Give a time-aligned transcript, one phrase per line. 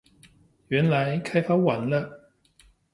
[0.69, 2.31] 原來開發完了